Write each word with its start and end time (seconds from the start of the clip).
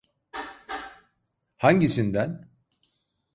Hangisinden? 1.57 2.49